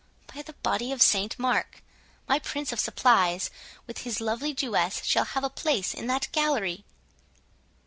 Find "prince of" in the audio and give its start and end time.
2.39-2.79